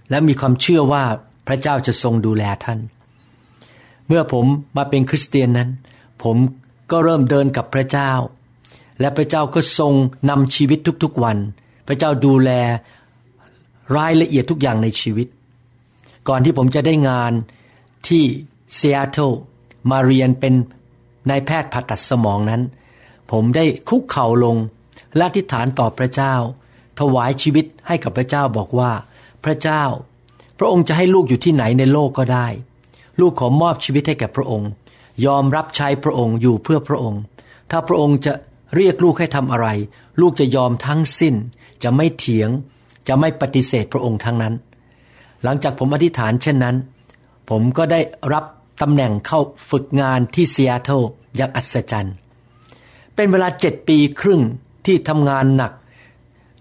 [0.09, 1.03] และมีความเชื่อว่า
[1.47, 2.79] พระเจ้าจะทรงดูแลท่าน
[4.07, 4.45] เมื่อผม
[4.77, 5.69] มาเป็นคริสเตียนนั้น
[6.23, 6.37] ผม
[6.91, 8.11] ก็เริ่มเดินกับพระเจ้า
[8.99, 9.93] และพระเจ้าก็ทรง
[10.29, 11.37] นำชีวิตทุกๆวัน
[11.87, 12.51] พระเจ้าดูแล
[13.97, 15.27] รายละเอียดทุกอย่างในชีวิต
[16.27, 17.31] ก่อนที่ผมจะได้งาน
[18.07, 18.23] ที่
[18.75, 19.19] เซีแอต
[19.91, 20.53] มาเรียนเป็น
[21.29, 22.61] นายแพทย์ผ่าตัดสมองนั้น
[23.31, 24.55] ผมได้คุกเข่าลง
[25.15, 26.35] และอธิษฐานต่อพระเจ้า
[26.99, 28.91] ถวายชีวิตให้กับพระเจ้าบอกว่า
[29.43, 29.83] พระเจ้า
[30.57, 32.47] พระองค์จะให้ลูกอยู่ที่ไหนในโลกก็ได้
[33.19, 34.69] ลูกขอมอบชีวิตให้แก่พระองค์
[35.25, 37.21] ยอมรับใช้พระองค์อยู่เพื่อพระองค์
[37.71, 38.33] ถ้าพระองค์จะ
[38.75, 39.67] เรียกลูกให้ทำอะไร
[40.21, 41.35] ลูกจะยอมทั้งสิ้น
[41.83, 42.49] จะไม่เถียง
[43.07, 44.53] จะไม่ปฏิเสธพระองค์ทั้งนั้น
[45.43, 46.75] หลังจากผมอธิษฐานเช่นนั้น
[47.49, 47.99] ผมก็ได้
[48.33, 48.45] รับ
[48.81, 49.39] ตำแหน่งเข้า
[49.71, 51.01] ฝึกงานที่ซีแอตเทิล
[51.35, 52.15] อย่างอัศจรรย์
[53.15, 54.41] เป็นเวลาเจ็ดปีครึ่ง
[54.85, 55.71] ที่ทำงานหนัก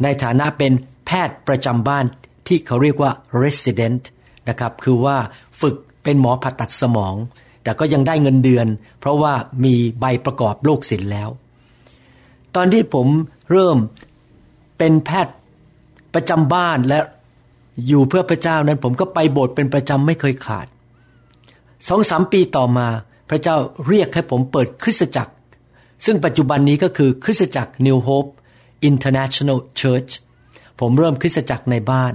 [0.03, 0.73] ในฐานะเป็น
[1.07, 2.05] แพทย์ประจำบ้าน
[2.47, 3.11] ที่เขาเรียกว่า
[3.43, 4.03] resident
[4.49, 5.17] นะครับ คือว่า
[5.61, 7.15] ฝึกเป็นหมอผ่าตัดสมอง
[7.69, 8.67] แต่ก็ยังได้เงินเดือน
[9.01, 11.29] เพราะว่ามีใบประกอบโรคศิลป์แล้ว
[12.55, 13.07] ตอนที่ผม
[13.51, 13.77] เริ่ม
[14.79, 15.35] เป็นแพทย์
[16.15, 16.99] ประจำบ้านและ
[17.89, 20.67] อยู่เพื่อพระเจ้านั้น ผมก็ไปโบสถ์เป็นประจำไม่เคยขาด
[21.89, 22.89] สองสามปีต่อมา
[23.31, 25.33] พระเจ้าเรียกให้ผมเปิดคริสตจักร
[26.05, 28.31] ซึ่งปัจจุบันนี้ก็คือคริสตจักร New Hope
[28.91, 30.11] International Church
[30.81, 32.15] ผมเริ่มคริสตจักรในบ้าน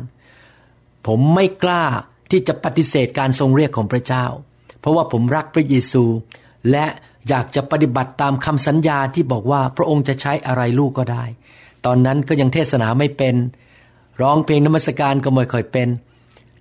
[1.07, 1.83] ผมไม่กล้า
[2.31, 4.25] ที่จะปฏิเสธการทรงเรียกของพระเจ้า
[4.83, 6.03] เพราะว่าผมรักพระเยซู
[6.71, 6.85] และ
[7.29, 11.23] อยากจะปฏิบัติตามคำสัญญาที่บอกว่าพระองค์จะใช้อะไรลูกก็ได้
[11.85, 13.35] ตอนนั้นก็ยังเทศนาไม่เป็น
[14.21, 15.89] ร้องเพลงนมัสการก็ไม่ค่อยเป็น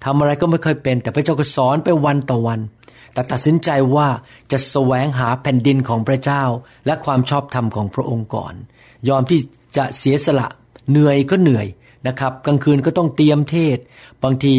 [0.04, 2.60] ทำอะไรก็ไม่ค่อยเป็น แต่พระเจ้าก็สอนไปวันต่อวัน
[3.12, 4.08] แต่ตัดสินใจว่า
[4.52, 6.44] จะแสวงหาแผ่นดินของพระเจ้า
[6.86, 8.54] และความชอบธรรมของพระองค์ก่อน
[9.08, 9.40] ยอมที่
[9.76, 10.48] จะเสียสละ
[10.90, 11.66] เหนื่อยก็เหนื่อย
[12.08, 13.78] นะครับกลางคืนก็ต้องเตรียมเทศ
[14.24, 14.54] บางที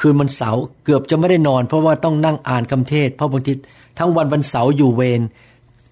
[0.00, 3.52] คืนวันเสาร์เกือบจะไม่ได้นอน เพราะว่าต้องนั่งอ่านคำเทศ เพราะบางที
[3.98, 5.20] ทั้งวันวันเสาร์อยู่เวร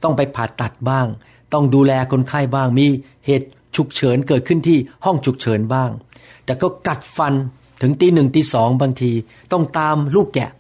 [0.03, 1.07] ต้องไปผ่าตัดบ้าง
[1.53, 2.87] ต้องดูแลคนไข้บ้างมี
[3.27, 5.91] เหตุฉุกเฉินเกิดขึ้นที่ห้องฉุกเฉินบ้าง
[6.45, 7.35] แต่ก็กัดฟัน
[7.83, 9.13] ถึงตีหนึ่งตีสองบางที
[9.53, 10.51] ต้องตามลูกแกะ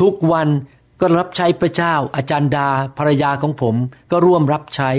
[0.00, 0.48] ทุกวัน
[1.00, 3.74] ก็รับใช้พระเจ้า อาจารย์ดาภรรยาของผม
[4.10, 4.90] ก็ร่วมรับใช้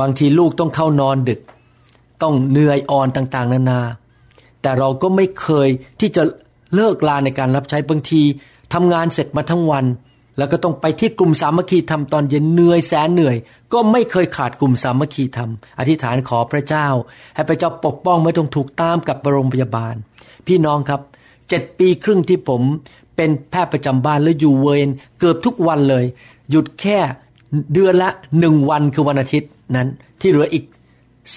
[0.00, 1.40] บางทีลูกต้องเข้านอนดึก
[2.22, 3.80] ต้องเหนื่อยอ่อนต่างๆ นานา
[4.62, 5.68] แต่เราก็ไม่เคย
[6.00, 6.22] ที่จะ
[6.74, 8.22] เลิกลาในการรับใช้บางที
[8.74, 9.84] ทำงานเสร็จมาทั้งวัน
[10.38, 13.36] แล้วก็ต้องไปที่กลุ่มสามัคคีธรรมตอนเย็นเหนื่อยแสนเหนื่อย
[13.72, 16.86] ก็ไม่เคยขาดกลุ่มสามัคคีธรรม อธิษฐานขอพระเจ้า
[17.34, 19.94] ให้พระเจ้าปกป้องไม่ต้องถูกตามกับโรงพยาบาล
[20.46, 21.00] พี่น้องครับ
[21.48, 22.62] เจ็ดปีครึ่งที่ผม
[23.16, 26.04] เป็นแพทย์ประจำบ้านแล้วอยู่เวรเกือบทุกวันเลย
[26.50, 26.98] หยุดแค่
[27.72, 29.88] เดือนละหนึ่งวันคือวันอาทิตย์นั้น
[30.20, 30.64] ที่เหลืออีก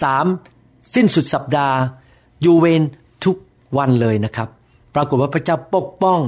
[0.01, 0.25] สาม
[0.95, 1.77] สิ้นสุดสัปดาห์
[2.41, 2.81] อยู่เวร
[3.25, 3.35] ทุก
[3.77, 4.49] วันเลยนะครับ
[4.95, 6.19] ปรากฏว่าพระเจ้าปกป้อง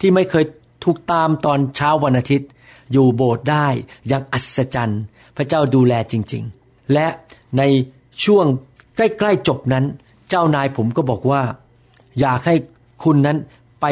[0.00, 0.44] ที่ไม่เคย
[0.84, 2.48] ถูกตามตอนเช้าวันอาทิตย์
[2.92, 3.66] อยู่โบสถ์ได้
[4.08, 5.02] อย่างอัศจรรย์
[5.36, 7.06] พระเจ้าดูแลจริงๆ และ
[7.58, 7.62] ใน
[8.24, 8.46] ช่วง
[8.96, 9.84] ใกล้ๆจบนั้น
[10.28, 11.42] เจ้านายผมก็บอกว่า
[12.20, 12.54] อยากให้
[13.04, 13.38] คุณนั้น
[13.80, 13.86] ไป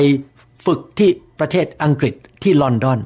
[0.67, 2.99] ฝึกที่ประเทศอังกฤษที่ลอนดอน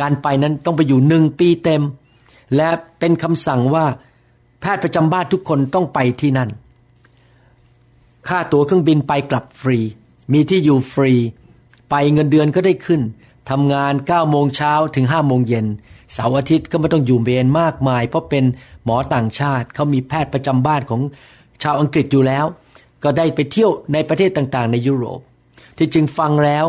[0.00, 1.82] การไปนั้นต้องไปอยู่หนึ่งปีเต็ม
[2.56, 3.84] และเป็นคำสั่งว่า
[4.66, 6.50] แพทย์ประจำบ้านทุกคนต้องไปที่นั่น
[8.28, 9.78] ค่าตั๋วเครื่องบินไปกลับฟรี
[10.32, 11.12] มีที่อยู่ฟรี
[11.90, 13.00] ไปเงินเดือนก็ได้ขึ้น
[13.50, 15.66] ทำงาน9โมงเช้าถึง5โมงเย็น
[16.12, 18.44] เสาร์อาทิตย์ก็ไม่ต้องอยู่เบนมากมาย เพราะเป็น
[18.84, 21.00] หมอต่างชาติเขามีแพทย์ประจำบ้านของ
[21.62, 22.44] ชาวอังกฤษอยู่แล้ว
[23.02, 25.20] ก็ได้ไปเที่ยวในประเทศต่างๆ ในยุโรป
[25.76, 26.66] ที่จึงฟังแล้ว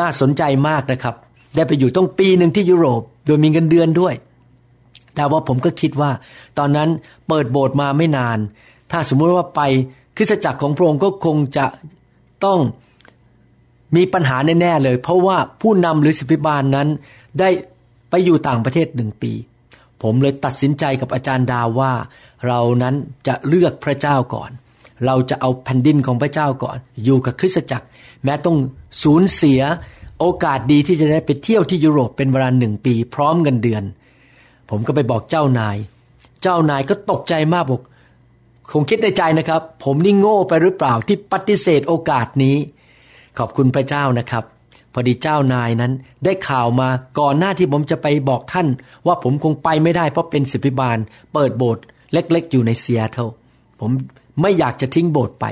[0.00, 1.14] น่าสนใจมากนะครับ
[1.56, 4.14] ได้ไปอยู่ต้องปีหนึ่งที่ยุโรป โดยมีเงินเดือนด้วย
[5.14, 6.10] แต่ว่าผมก็คิดว่า
[6.58, 6.88] ตอนนั้น
[7.28, 8.38] เปิดโบสถ์มาไม่นาน
[8.90, 9.60] ถ้าสมมุติว่าไป
[10.16, 11.66] คริสตจักรของพระองค์ก็คงจะ
[12.44, 12.60] ต้อง
[13.96, 16.88] มีปัญหาแน่ๆเลย เพราะว่าผู้นำหรือสิบิบาลนั้น
[17.40, 17.48] ได้
[18.10, 19.32] ไปอยู่ต่างประเทศหนึ่งปี
[20.02, 21.92] ผมเลยตัดสินใจกับอาจารย์ดาวว่า
[22.46, 22.94] เรานั้น
[23.26, 24.50] จะเลือกพระเจ้าก่อน
[25.06, 27.86] เราจะเอาแผ่นดินของพระเจ้าก่อน อยู่กับคริสตจักร
[28.24, 28.56] แม้ต้อง
[29.02, 29.60] สูญเสีย
[30.20, 33.84] โอกาสดีที่จะได้ไปเที่ยวที่ยุโรปเป็นเวลาหนึ่งปี พร้อมเงินเดือน
[34.70, 35.76] ผมก็ไปบอกเจ้านาย
[36.42, 37.82] เจ้านายก็ตกใจมากบอก
[38.72, 42.56] คงคิดในใจนะครับ ผมนี่โง่ไปหรือเปล่าที่ปฏิเสธโอกาสนี้
[43.38, 44.44] ขอบคุณพระเจ้านะครับ
[44.92, 45.92] พอดีเจ้านายนั้น
[46.24, 48.68] ได้ข่าวมาก่อนหน้าที่ผมจะไปบอกท่าน
[49.06, 50.98] ว่าผมคงไปไม่ได้เพราะเป็นศิบิบาล
[51.32, 53.28] เปิดโบสถ์เล็กๆ อยู่ในเซียเทล
[53.80, 53.90] ผม
[54.40, 55.46] ไม่อยากจะทิ้งโบสถ์ไป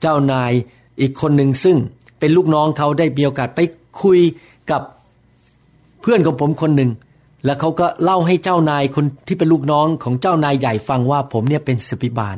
[0.00, 0.52] เจ้านาย
[1.00, 1.76] อีกคนหนึ่งซึ่ง
[2.18, 3.60] เป็นลูกน้องเขาได้มีโอกาสไป
[4.02, 4.20] คุย
[4.70, 4.82] กับ
[6.00, 6.90] เพื่อนของผมคนหนึ่ง
[7.44, 12.36] แล้วเขาก็เล่าให้เจ้านายคนที่เป็นลูกน้องของเจ้านายใหญ่ฟังว่า ผมเนี่ยเป็นสปิบาล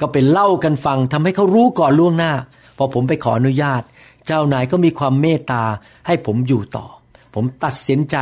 [0.00, 2.32] ก็เป็นเล่ากันฟังทำให้เขารู้ก่อนล่วงหน้า
[2.78, 3.82] พอผมไปขออนุญาต
[4.26, 5.64] เจ้านายก็มีความเมตตา
[6.06, 6.86] ให้ผมอยู่ต่อ
[7.34, 8.16] ผมตัดสินใจ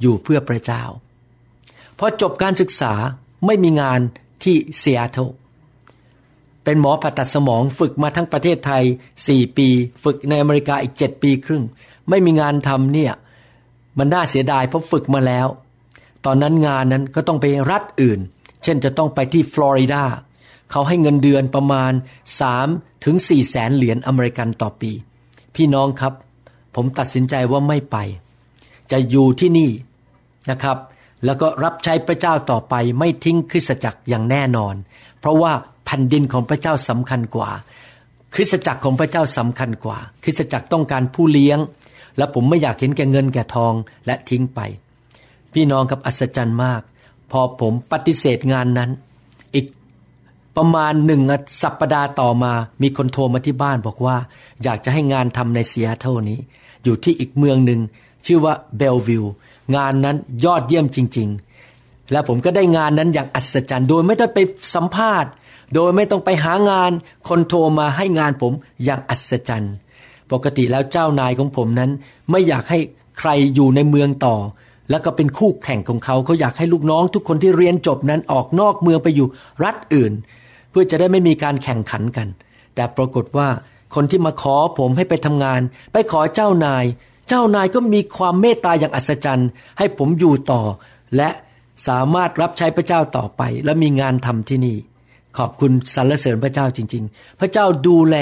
[0.00, 0.82] อยู่เพื่อพระเจ้า
[1.98, 2.92] พอจบการศึกษา
[3.46, 4.00] ไม่มีงาน
[4.42, 5.18] ที่เซียโต
[6.64, 8.84] เป็นหมอผ่าตัดสมองฝึกมาทั้งประเทศไทย
[9.28, 9.68] สี่ปี
[10.04, 11.62] ฝึกในอเมริกาอีกเจ็ดปีครึ่ง
[12.08, 13.12] ไม่มีงานทำเนี่ย
[13.98, 15.46] มันน่าเสียดายเพราะฝึกมาแล้ว
[16.24, 18.20] ตอนนั้นงานนั้นก็ต้องไปรัฐอื่น
[18.62, 20.04] เช่นจะต้องไปที่ฟลอริดา
[20.70, 21.92] เขาให้เงินเดือนประมาณ
[22.48, 24.92] 3ถึง4แสนเหรียญอเมริกันต่อปี
[25.54, 26.14] พี่น้องครับ
[26.74, 27.96] ผมตัดสินใจว่าไม่ไป
[28.92, 29.70] จะอยู่ที่นี่
[30.50, 30.78] นะครับ
[31.24, 34.74] แล้วก็รับใช้พระเจ้าต่อไปไม่ทิ้งคริสตจักรอย่างแน่นอน
[35.20, 35.52] เพราะว่า
[35.84, 37.50] แผ่นดินของพระเจ้าสำคัญกว่า
[38.34, 41.58] คริสตจักรของพระเจ้าสำคัญกว่า คริสตจักรต้องการผู้เลี้ยง
[42.18, 43.74] และผมไม่อยากเห็นแก่เงินแก่ทอง
[44.06, 44.60] และทิ้งไป
[45.52, 46.82] พี่น้องกับอัศจรรย์มาก
[47.30, 48.90] พอผมปฏิเสธงานนั้น
[49.54, 49.66] อีก
[50.56, 51.22] ประมาณหนึ่ง
[51.62, 54.16] สัปปดาห์ต่อมา มีคนโทรมาที่บ้านบอกว่า
[54.62, 56.38] อยากจะให้งานทำในเซียเท่านี้
[56.84, 57.80] อยู่ที่อีกเมืองหนึ่ง
[58.26, 59.24] ชื่อว่าเบลวิว
[59.76, 61.28] งานนั้นยอดเยี่ยมจริง
[61.70, 64.38] ๆ และผมก็ได้งานนั้นอย่างอัศจรรย์ โดยไม่ต้องไป
[64.74, 65.30] สัมภาษณ์
[65.74, 66.90] โดยไม่ต้องไปหางาน
[67.28, 68.52] คนโทรมาให้งานผม
[68.84, 69.74] อย่างอัศจรรย์
[70.32, 71.90] ปกติแล้วเจ้านายของผมนั้น
[72.30, 72.78] ไม่อยากให้
[73.18, 74.36] ใครอยู่ในเมืองต่อ
[74.90, 79.28] แล้วก็เป็นคู่แข่งของเขาเขาอยากให้ลูกน้องทุกคนที่เรียนจบนั้นออกนอกเมืองไปอยู่
[79.64, 80.12] รัฐอื่น
[80.70, 82.28] เพื่อจะได้ไม่มีการแข่งขันกัน
[82.74, 83.48] แต่ปรากฏว่า
[83.94, 85.60] คนที่มาขอผมให้ไปทำงาน
[85.92, 86.84] ไปขอเจ้านาย
[87.28, 90.62] เจ้านายก็มีความเมตตาอย่างอัศจรรย์ ให้ผมอยู่ต่อ
[91.16, 91.30] และ
[91.88, 94.76] สามารถรับใช้พระเจ้าต่อไป และมีงานทำที่นี่
[95.38, 98.16] ขอบคุณสรรเสริญพระเจ้าจริง ๆ พระเจ้าดูแล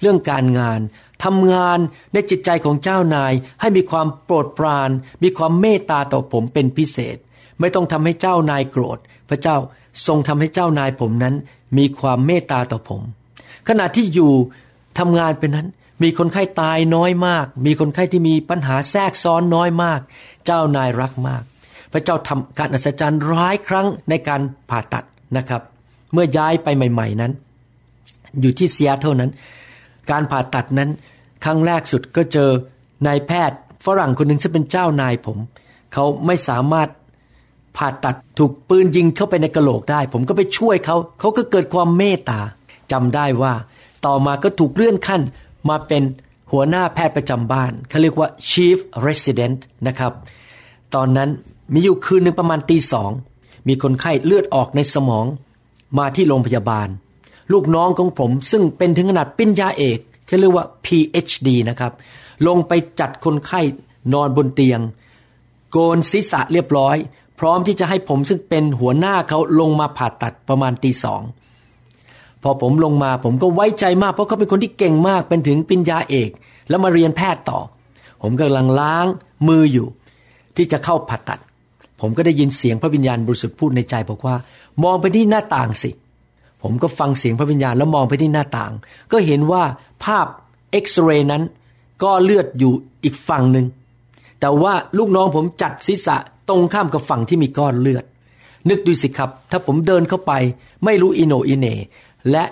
[0.00, 0.80] เรื่องการงาน
[1.24, 1.78] ทำงาน
[2.12, 4.90] ในจิตใจของเจ้านาย ให้มีความโปรดปราน
[5.22, 7.16] มีความเมตตาต่อผมเป็นพิเศษ
[7.60, 9.56] ไม่ต้องทำให้เจ้านายโกรธ พระเจ้า
[10.06, 11.34] ทรงทำให้เจ้านายผมนั้น
[11.78, 13.00] มีความเมตตาต่อผม
[13.68, 14.32] ขณะที่อยู่
[14.98, 15.68] ทำงานเป็นนั้น
[16.02, 20.00] มีคนไข้ตายน้อยมาก มีคนไข้ที่มีปัญหาแทรกซ้อนน้อยมาก
[20.46, 21.42] เจ้านายรักมาก
[21.92, 25.04] พระเจ้าทำการอัศจรรย์ร้ายครั้งในการผ่าตัด
[25.36, 25.62] นะครับ
[26.12, 27.32] เมื่อย้ายไปใหม่ ๆนั้น
[28.40, 29.30] อยู่ที่เซียเท่านั้น
[30.10, 30.90] การผ่าตัดนั้น
[31.44, 32.50] ครั้งแรกสุดก็เจอ
[33.06, 35.38] นายแพทย์ ฝรั่งคนหนึ่งซึ่งเป็นเจ้านายผม
[35.92, 36.88] เขาไม่สามารถ
[37.76, 42.40] ผ่าตัดถูกปืนยิงเข้าไปในกระโหลกได้ ผมก็ไปช่วยเขาเขาก็เกิดความเมตตา
[42.92, 43.54] จำได้ว่า
[44.06, 45.22] ต่อมาก็ถูกเลื่อนขั้น
[45.68, 46.02] มาเป็น
[46.52, 50.12] หัวหน้าแพทย์ประจำบ้านเขาเรียกว่า chief resident นะครับ
[50.94, 51.30] ตอนนั้น
[51.72, 53.10] มีอยู่คืนหนึ่งประมาณตีสอง
[53.68, 55.26] มีคนไข้เลือดออกในสมอง
[55.98, 56.88] มาที่โรงพยาบาล
[57.52, 61.92] ลูกน้องของผม ซึ่งเป็นถึงขนาดปิ้นยาเอกเขาเรียกว่า PhD นะครับ
[62.46, 63.60] ลงไปจัดคนไข้
[64.12, 64.80] นอนบนเตียง
[65.70, 66.96] โกนศีรษะเรียบร้อย
[67.38, 71.22] พร้อมที่จะให้ผมซึ่งเป็นหัวหน้าเขาลงมาผ่าตัดประมาณตีสอง
[72.42, 76.30] พอผมลงมาผมก็ไว้ใจมากเพราะเขาเป็นคนที่เก่งมากเป็นถึงปิญญาเอก
[76.68, 77.60] แล้วมาเรียนแพทย์ต่อ
[78.22, 79.06] ผมกำลังล้าง
[79.48, 79.86] มืออยู่
[80.56, 81.40] ที่จะเข้าผ่าตัด
[82.00, 84.34] ผมก็ได้ยินเสียงพระวิญญาณบริสุทธิ์พูดในใจบอกว่า
[84.84, 85.90] มองไปที่หน้าต่างสิ
[86.62, 88.72] ผมก็ฟังเสียงพระวิญญาณแล้วมองไปที่หน้าต่าง
[89.12, 89.62] ก็เห็นว่า
[90.04, 90.26] ภาพ
[90.72, 91.42] เอ็กซเรย์นั้น
[92.02, 92.72] ก็เลือดอยู่
[93.04, 93.66] อีกฝั่งหนึ่ง
[94.40, 96.16] แต่ว่าลูกน้องผมจัดศีรษะ
[96.48, 98.04] ตรงข้ามกับฝั่งที่มีก้อนเลือด
[98.68, 100.32] นึกดูสิครับ ถ้าผมเดินเข้าไป
[100.84, 101.66] ไม่รู้อิโนอิเน
[102.30, 102.44] และ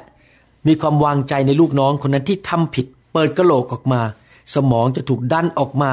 [0.66, 4.00] มีความวางใจในลูกน้องคนนั้นที่ทำผิด เปิดกระโหลกออกมา
[4.54, 5.92] สมองจะถูกดันออกมา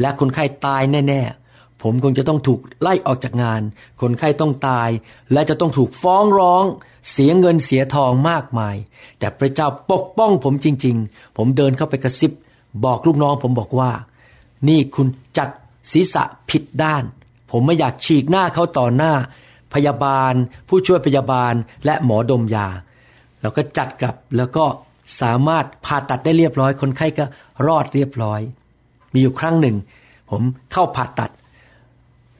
[0.00, 1.39] และคนไข้ตายแน่ๆ
[1.82, 3.62] ผมคงจะต้องถูกไล่ออกจากงาน
[4.00, 4.90] คนไข้ต้องตาย
[5.32, 6.64] และจะต้องถูกฟ้องร้อง
[7.10, 8.76] เสียเงินเสียทองมากมาย
[9.18, 12.32] แต่พระเจ้าปกป้องผมจริง ๆ ผมเดินเข้าไปกระซิบ
[12.84, 13.90] บอกลูกน้องผมบอกว่า
[14.68, 15.06] นี่คุณ
[15.38, 15.48] จัด
[15.92, 17.04] ศีรษะผิดด้าน
[17.50, 19.12] ผมไม่อยากฉีกหน้าเขาต่อหน้า
[19.74, 20.34] พยาบาล
[20.68, 22.68] ผู้ช่วยพยาบาลและหมอดมยา
[23.40, 24.64] เราก็จัดกลับแล้วก็
[25.20, 27.24] สามารถผ่าตัดได้เรียบร้อย คนไข้ก็
[27.66, 28.40] รอดเรียบร้อย
[29.12, 29.76] มีอยู่ครั้งหนึ่ง
[30.30, 31.30] ผมเข้าผ่าตัด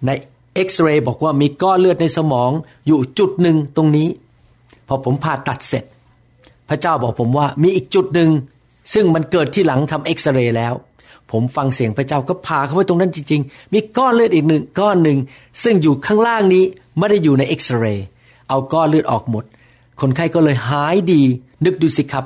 [0.06, 0.10] ใน
[0.54, 2.50] เอ็กซเรย์บอกว่ามีก้อนเลือดในสมอง
[2.86, 4.08] อยู่จุดหนึ่งตรงนี้
[4.88, 5.84] พอผมผ่าตัดเสร็จ
[6.68, 8.30] พระเจ้าบอกผมว่ามีอีกจุดหนึ่ง
[8.94, 10.74] ซึ่งมันเกิดที่หลังทำเอ็กซเรย์แล้ว
[11.30, 15.18] ผมฟังเสียงพระเจ้าก็พาเข้าไปตรงนั้นจริง ๆ มีก้อนเลือดอีกหนึ่งก้อนหนึ่ง
[15.62, 16.64] ซึ่งอยู่ข้างล่างนี้
[16.98, 18.06] ไม่ได้อยู่ในเอ็กซเรย์
[18.48, 19.44] เอาก้อนเลือดออกหมด
[20.00, 21.22] คนไข้ก็เลยหายดี
[21.64, 22.24] นึกดูสิครับ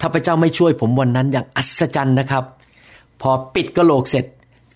[0.00, 2.44] ถ้าพระเจ้าไม่ช่วยผมวันนั้นอย่างอัศจรรย์นะครับ
[3.20, 4.24] พอปิดกระโหลกเสร็จ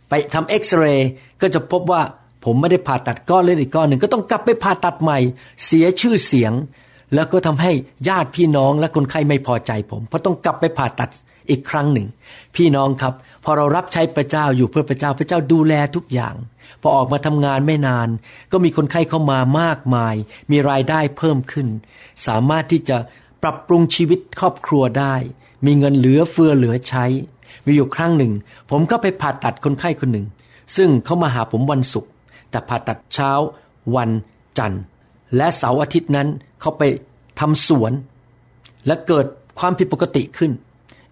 [0.09, 1.09] ไปทำเอ็กซเรย์
[1.40, 2.03] ก็จะพบว่า
[2.44, 5.18] ผมไม่ได้ผ่าตัดก้อนเลือดอีกก้อนหนึ่งก็ต้องกลับไปผ่าตัดใหม่
[5.64, 6.53] เสียชื่อเสียง
[7.14, 7.72] แล้วก็ทำให้
[8.09, 11.11] ญาติพี่น้องและคนไข้ไม่พอใจผมเพราะต้องกลับไปผ่าตัด
[11.50, 12.07] อีกครั้งหนึ่ง
[12.57, 16.35] พี่น้องครับ พอเรารับใช้พระเจ้าอยู่เพื่อพระเจ้าพระเจ้าดูแลทุกอย่าง
[16.83, 18.09] พอออกมาทำงานไม่นาน
[18.53, 20.14] ก็มีคนไข้เข้ามามากมาย
[20.50, 21.68] มีรายได้เพิ่มขึ้น
[22.26, 22.96] สามารถที่จะ
[23.42, 25.14] ปรับปรุงชีวิตครอบครัวได้
[25.66, 27.05] มีเงินเหลือเฟือเหลือใช้
[27.66, 28.33] มีอยู่ครั้งหนึ่ง
[28.70, 30.26] ผมก็ไปผ่าตัดคนไข้คนหนึ่ง
[30.76, 32.11] ซึ่งเขามาหาผมวันศุกร์
[32.51, 33.33] แต่ผ่าตัดเช้า
[33.97, 34.11] วัน
[34.59, 34.83] จันทร์
[35.37, 36.29] และเสาร์อาทิตย์นั้น
[36.61, 36.83] เขาไป
[37.41, 37.93] ทำสวน
[38.87, 39.27] และเกิด
[39.59, 40.53] ความผิดปกติขึ้น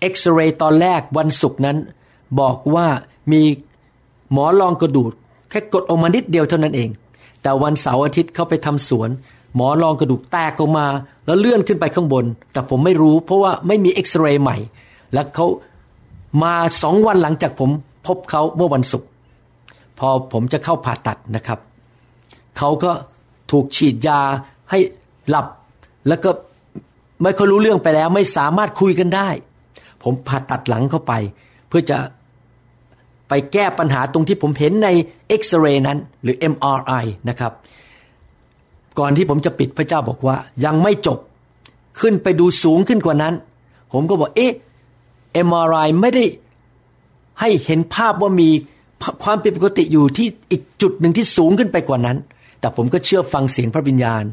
[0.00, 1.76] เอ็กซเรย์ตอนแรกวันศุกร์นั้น
[2.40, 2.86] บอกว่า
[3.32, 3.42] มี
[4.32, 5.12] หมอลองกระดูด
[5.50, 6.88] แค่กดออกมานิดเดียวเท่านั้นเอง
[7.42, 9.10] แต่วันเสาร์อาทิตย์เขาไปทำสวน
[9.56, 10.86] หมอลองกระดูกแตกออกมา
[11.26, 14.56] แล้วเลื่อนขึ้นไปข้างบน แต่ผมไม่รู้เพราะว่าไม่มีเอ็กซเรย์ใหม่
[15.12, 15.46] แล้วเขา
[16.42, 17.70] มาสองวันหลังจากผม
[18.06, 19.08] พบเขาเมื่อวันศุกร์
[19.98, 21.58] พอผมจะเข้าผ่าตัดนะครับ
[22.58, 22.92] เขาก็
[23.50, 24.20] ถูกฉีดยา
[24.70, 24.78] ให้
[25.28, 25.46] หลับ
[26.08, 26.30] แล้วก็
[27.22, 29.28] ไม่ค่อยรู้เรื่องไปแล้ว ไม่สามารถคุยกันได้
[30.02, 31.12] ผมผ่าตัดหลังเข้าไป
[31.68, 31.98] เพื่อจะ
[33.28, 34.88] ไปแก้ปัญหาตรงที่ผมเห็นใน
[35.28, 37.52] เอ็กซเรย์นั้นหรือ MRI นะครับ
[38.98, 41.18] ก่อนที่ผมจะปิดพระเจ้าบอกว่า ยังไม่จบ
[42.00, 43.34] ขึ้นไปดูสูงขึ้นกว่านั้น
[43.92, 44.52] ผมก็บอกเอ๊ะ
[45.46, 46.24] MRI ไม่ได้
[47.40, 48.50] ให้เห็นภาพว่ามี
[49.24, 52.16] ความผิดปกติอยู่ที่อีกจุดหนึ่งที่สูงขึ้นไปกว่านั้น
[52.60, 54.24] แต่ผมก็เชื่อฟังเสียงพระวิญญาณ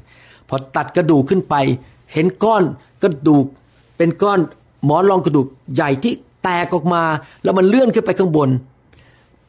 [0.50, 1.56] พอตัดกระดูกขึ้นไป
[2.14, 2.64] เห็นก้อน
[3.04, 3.46] กระดูก
[3.98, 4.40] เป็นก้อน
[4.86, 7.04] หมอนรองกระดูกใหญ่ที่แตกออกมา
[7.44, 8.50] แล้วมันเลื่อนขึ้นไปข้างบน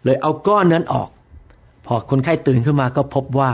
[0.05, 1.09] เลยเอาก้อนนั้นออก
[1.87, 3.51] พอคนไข้ตื่นขึ้นมาก็พบว่า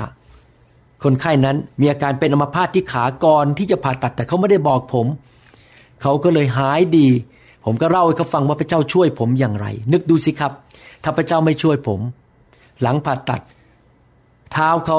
[1.04, 5.06] คนไข้นั้นมีอาการเป็นอัมพาตที่ขากรที่จะผ่าตัดแต่เขาไม่ได้บอกผม
[6.02, 7.08] เขาก็เลยหายดี
[7.64, 10.52] ผมก็เล่าให้เขาฟังว่าพระเจ้าช่วยผมอย่างไร นึกดูสิครับ
[11.02, 12.00] ถ้าพระเจ้าไม่ช่วยผม
[12.82, 13.40] หลังผ่าตัด
[14.52, 14.98] เท้าเขา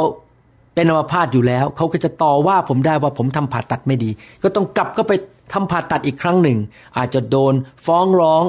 [0.74, 4.10] เป็นอัมพาตอยู่แล้ว เขาก็จะต่อว่าผมได้ว่าผมทำผ่าตัดไม่ดี
[4.44, 5.14] ก็ต้องกลับก็ไป
[5.54, 6.58] ทำผ่าตัดอีกครั้งหนึ่ง
[6.98, 7.54] อาจจะโดน
[7.86, 8.44] ฟ้องร้อง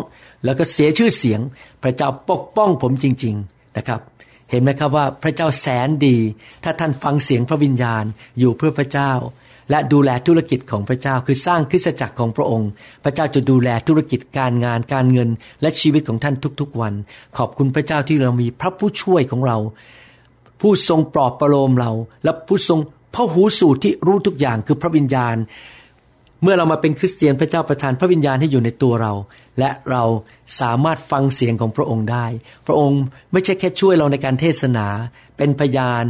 [0.44, 1.40] แล้วก็เสียชื่อเสียง
[1.82, 4.00] พระเจ้าปกป้องผมจริง ๆนะครับ
[4.50, 6.16] เห็นไหมครับว่าพระเจ้าแสนดี
[6.64, 8.04] ถ้าท่านฟังเสียงพระวิญญาณ
[8.38, 9.12] อยู่เพื่อพระเจ้า
[9.70, 12.70] และดูแลธุรกิจของพระเจ้า คือสร้างคริสตจักรของพระองค์
[13.04, 15.30] พระเจ้าจะดูแลธุรกิจการงานการเงิน
[15.62, 16.94] และชีวิตของท่านทุกๆวัน
[17.36, 19.58] ขอบคุณพระเจ้าที่เรามีพระผู้ช่วยของเรา
[20.60, 21.90] ผู้ทรงปลอบประโลมเรา
[22.24, 22.78] และผู้ทรง
[23.14, 25.36] พระหูสูตรที่รู้ทุกอย่างคือพระวิญญาณ
[26.42, 29.12] เมื่อเรามาเป็นคริสเตียนพระเจ้าประทานพระวิญญาณให้อยู่ในตัวเรา
[29.58, 30.04] และเรา
[30.60, 32.26] สามารถฟังเสียงของพระองค์ได้
[32.66, 34.86] พระองค์ไม่ใช่แค่ช่วยเราในการเทศนา
[35.36, 36.04] เป็นพยาน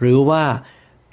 [0.00, 0.42] หรือว่า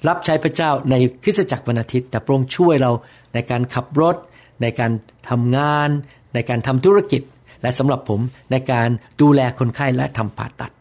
[0.08, 2.92] รับใช้พระเจ้าในคริสตจักรวันอาทิตย์ แต่พระองค์ช่วยเรา
[3.34, 4.16] ในการขับรถ
[4.62, 4.92] ในการ
[5.30, 5.90] ทำงาน
[6.34, 7.22] ในการทำธุรกิจ
[7.62, 8.20] และสำหรับผม
[8.52, 8.90] ในการ
[9.22, 10.72] ดูแลคนไข้และทำผ่าตัด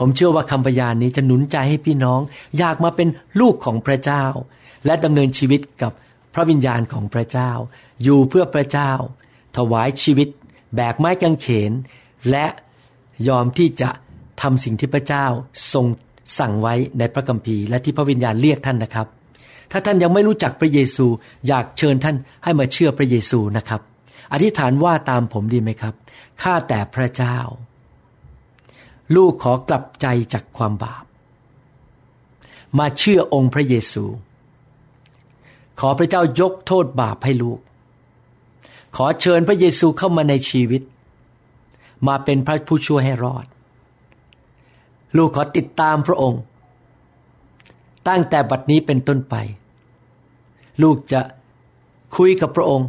[0.00, 2.20] ผมเชื่อว่าคำพยานนี้จะหนุนใจให้พี่น้อง
[2.58, 3.08] อยากมาเป็น
[3.40, 4.24] ลูกของพระเจ้า
[4.86, 5.92] และดำเนินชีวิตกับ
[6.34, 7.50] พระวิญญาณของพระเจ้า
[8.02, 8.92] อยู่เพื่อพระเจ้า
[9.56, 10.28] ถวายชีวิต
[10.74, 11.72] แบกไม้กางเขน
[12.30, 12.46] และ
[13.28, 13.90] ยอมที่จะ
[14.42, 15.26] ทำสิ่งที่พระเจ้า
[15.72, 15.86] ทรง
[16.38, 19.06] สั่งไว้ในพระคัมภีร์และที่พระวิญญาณเรียกท่านนะครับ
[19.72, 21.06] ถ้าท่านยังไม่รู้จักพระเยซู
[21.48, 23.80] อยากเชิญท่านให้มาเชื่อพระเยซูนะครับ
[24.32, 25.94] อธิษฐานว่าตามผมดีไหมครับ
[26.42, 27.38] ข้าแต่พระเจ้า
[29.16, 31.04] ลูกขอกลับใจจากความบาป
[32.78, 34.04] มาเชื่อองค์พระเยซู
[35.80, 37.60] ขอพระเจ้ายกโทษบาปให้ลูก
[38.96, 40.82] ขอเชิญพระเยซูเข้ามาในชีวิต
[42.08, 43.46] มาเป็นพระผู้ช่วยให้รอด
[45.16, 46.40] ลูกขอติดตามพระองค์
[48.08, 49.34] ตั้งแต่บัดนี้เป็นต้นไป
[50.82, 51.20] ลูกจะ
[52.16, 52.88] คุยกับพระองค์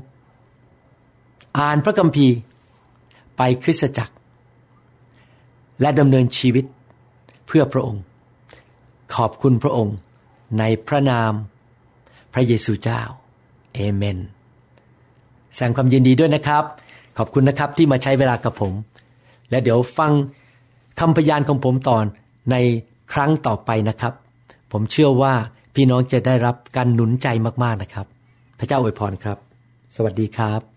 [1.59, 2.35] อ่านพระคัมภีร์
[3.37, 4.15] ไปคริสตจักร
[5.81, 6.65] และดำเนินชีวิต
[7.47, 8.01] เพื่อพระองค์
[9.15, 9.95] ขอบคุณพระองค์
[10.59, 11.33] ในพระนาม
[12.33, 13.01] พระเยซูเจ้า
[13.73, 14.17] เอเมน
[15.53, 16.63] แสดงความยินดีด้วยนะครับ
[17.17, 18.73] ขอบคุณนะครับที่มาใช้เวลากับผม
[19.49, 20.11] และเดี๋ยวฟัง
[20.99, 22.05] คำพยานของผมตอน
[22.51, 22.55] ใน
[23.13, 24.13] ครั้งต่อไปนะครับ
[24.71, 25.33] ผมเชื่อว่า
[25.75, 27.27] พี่น้องจะได้รับการหนุนใจ
[27.63, 28.05] มากๆนะครับ
[28.59, 29.37] พระเจ้าอวยพรครับ
[29.95, 30.76] สวัสดีครับ